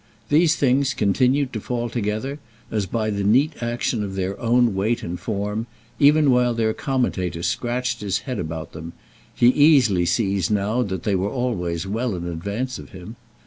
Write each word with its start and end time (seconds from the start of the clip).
These 0.29 0.55
things 0.55 0.95
continued 0.95 1.53
to 1.53 1.59
fall 1.61 1.87
together, 1.87 2.39
as 2.71 2.87
by 2.87 3.11
the 3.11 3.23
neat 3.23 3.61
action 3.61 4.03
of 4.03 4.15
their 4.15 4.35
own 4.39 4.73
weight 4.73 5.03
and 5.03 5.19
form, 5.19 5.67
even 5.99 6.31
while 6.31 6.55
their 6.55 6.73
commentator 6.73 7.43
scratched 7.43 8.01
his 8.01 8.21
head 8.25 8.39
about 8.39 8.71
them; 8.73 8.93
he 9.35 9.49
easily 9.49 10.07
sees 10.07 10.49
now 10.49 10.81
that 10.81 11.03
they 11.03 11.13
were 11.13 11.29
always 11.29 11.85
well 11.85 12.15
in 12.15 12.25
advance 12.25 12.79
of 12.79 12.89
him. 12.93 13.15